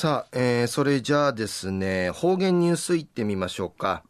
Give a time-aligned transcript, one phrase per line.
[0.00, 4.04] さあ、えー、それじゃあですね、方言ニュースいってみましょうか。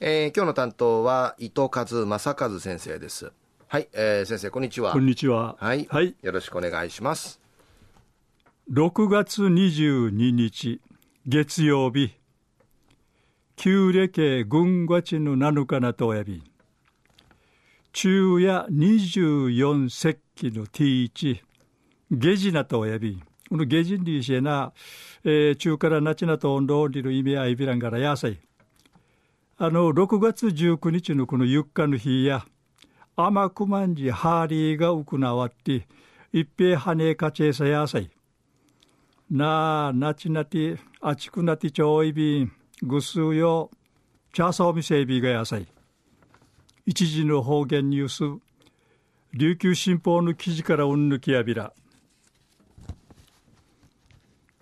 [0.00, 3.30] えー、今日の担当は伊藤和正和先生です。
[3.68, 4.90] はい、えー、先生こんにちは。
[4.90, 5.54] こんにちは。
[5.60, 7.40] はい、はい、よろしくお願いします。
[8.68, 10.80] 6月22日
[11.24, 12.12] 月曜日、
[13.54, 16.42] 旧暦軍がちの7日なとおやび、
[17.92, 21.42] 昼夜24節気の T1、
[22.10, 24.72] 下時なとおやび、この下人リーシェな、
[25.24, 28.38] えー、中からナチナと温度りる意味合いビランからやさい。
[29.58, 32.44] あの、6月19日のこのゆっかの日や、
[33.16, 35.86] 甘くまんじハーリーが行わって、
[36.32, 38.10] 一平はねかちえさやさい。
[39.30, 43.70] なあ、なちなて、あちくなてちょいびん、ぐすうよ、
[44.32, 45.66] ちゃさおみせびがやさい。
[46.84, 48.42] 一時の方言ニュース、
[49.32, 51.72] 琉球新報の記事からうんぬきやびら。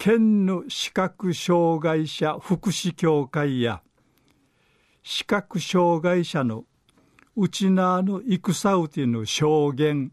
[0.07, 3.81] 県の視覚障害者福祉協会や
[5.03, 6.65] 視覚障害者の
[7.35, 10.13] うちなの戦うての証言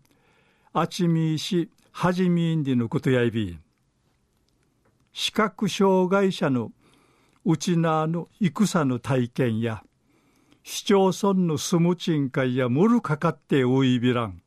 [0.72, 3.60] あちみいしはじみんでのことやいび
[5.12, 6.72] 視覚障害者の
[7.44, 9.84] うちなの戦の体験や
[10.64, 14.42] 市町村の住む賃会やむるかかっておいびらん。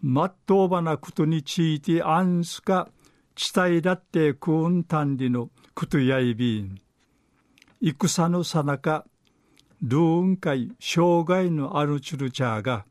[0.00, 2.88] まっとうばなことについてあんすか
[3.36, 6.80] 地帯だってクーンタンリのクトヤイビン
[7.82, 9.04] 戦のさなか
[9.82, 12.86] ルーン会障害のあるチュルチャーが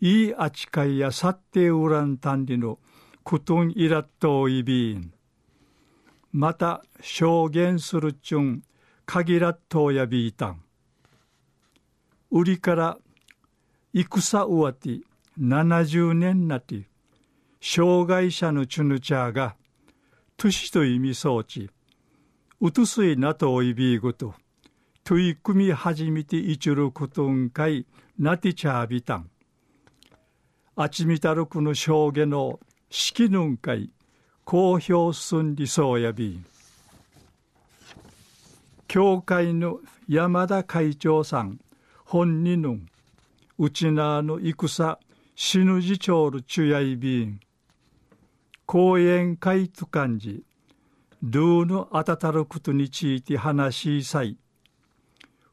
[0.00, 2.80] いい扱いやさってウランタンリの
[3.24, 5.12] クトンイラットイビン
[6.32, 8.62] また証言するちゅん
[9.06, 10.60] 限らっとやびいたん。
[12.32, 12.98] 売りから
[13.94, 15.02] 戦うわて
[15.40, 16.88] 70年なて
[17.60, 19.54] 障害者のチュヌチャーが
[20.40, 21.68] トシと意味装置、
[22.60, 24.34] うとすいなとおいびいごと、
[25.02, 27.86] といくみはじめていちることんかい、
[28.20, 29.28] なてちゃびたん。
[30.76, 33.90] あちみたるくの証言の式ぬんかい、
[34.44, 36.40] 公表すんりそうやび
[38.86, 41.58] 教会の山田会長さん、
[42.04, 42.76] 本人の
[43.58, 45.00] うちなの戦、
[45.34, 47.40] 死ぬじちょうるちゅやいびん。
[48.70, 50.44] 講演会と感じ、
[51.22, 54.36] ルーのあたたることについて話しさい、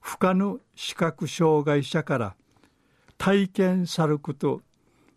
[0.01, 2.35] 不可の視覚障害者から
[3.17, 4.63] 体験さること、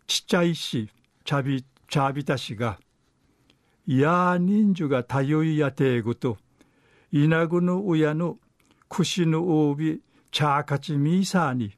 [0.07, 0.89] ちっちゃいし、
[1.25, 2.79] ちゃび、ちゃびたしが、
[3.85, 6.37] やあ人数がたよいやていぐと、
[7.11, 8.37] いなぐの親の
[8.87, 9.99] くしのおび、
[10.31, 11.73] ちゃかちみいさに、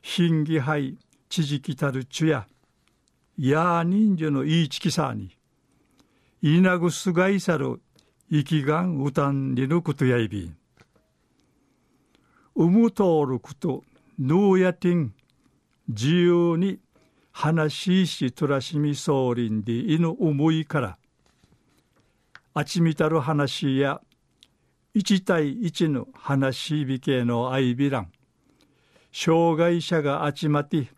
[0.00, 0.96] ひんぎはい
[1.28, 2.46] ちじきたるちゅや、
[3.36, 5.36] やあ人数のいいちきさに、
[6.44, 7.80] いなぐすがいさる
[8.28, 10.52] 生きがんうたんりぬことやいび
[12.56, 13.84] うむとおること
[14.18, 15.14] ぬうやてん
[15.88, 16.80] 自由に
[17.30, 20.98] 話ししとらしみそうりんでいぬ思いから
[22.54, 24.00] あちみたる話や
[24.94, 28.10] 一対一の話しびけの愛びらん
[29.12, 30.88] 障害者があちまって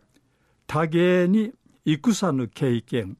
[0.65, 1.53] 多芸に
[1.85, 3.15] 戦ぬ経験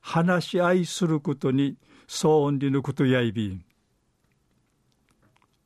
[0.00, 1.76] 話し合いすることに
[2.06, 3.64] そうりぬことやいびん。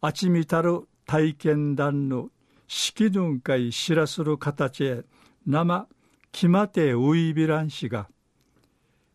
[0.00, 2.31] あちみたる体験談の
[2.66, 5.03] 式ぬんかい知らする形へ
[5.47, 5.87] 生
[6.32, 8.09] 決まてういびらんしが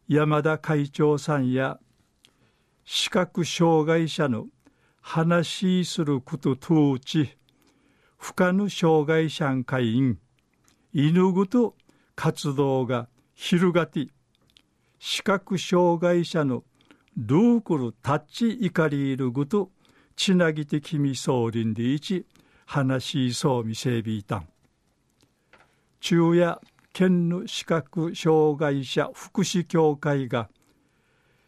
[0.07, 1.79] 山田会長さんや
[2.85, 4.45] 視覚障害者の
[5.01, 7.37] 話しすることとうち
[8.17, 10.19] 不可の障害者会員
[10.93, 11.75] 犬ごと
[12.15, 14.07] 活動が広がって
[14.99, 16.63] 視覚障害者の
[17.15, 19.71] ルークルタッチ怒りいるぐと
[20.15, 22.25] ちなぎてきみそうりんでいち
[22.65, 24.47] 話しそうみせびいたん。
[25.99, 26.59] 中夜
[26.93, 30.49] 県の視覚障害者福祉協会が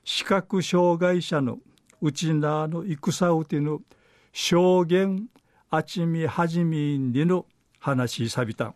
[0.04, 1.60] 視覚障害者の
[2.02, 3.82] うちなの戦うての
[4.32, 5.28] 証言
[5.70, 7.46] あちみはじみんりの
[7.80, 8.76] 話しさびたん。